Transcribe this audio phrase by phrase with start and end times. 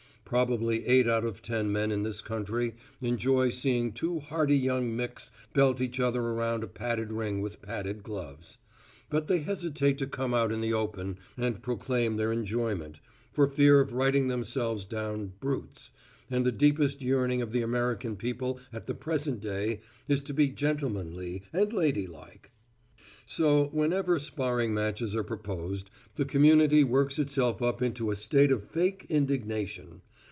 [0.31, 5.29] Probably eight out of ten men in this country enjoy seeing two hearty young micks
[5.53, 8.57] belt each other around a padded ring with padded gloves.
[9.09, 12.99] But they hesitate to come out in the open and proclaim their enjoyment,
[13.33, 15.91] for fear of writing themselves down brutes,
[16.29, 20.47] and the deepest yearning of the American people at the present day is to be
[20.47, 22.51] gentlemanly and ladylike.
[23.25, 28.63] So whenever sparring matches are proposed the community works itself up into a state of
[28.63, 30.01] fake indignation.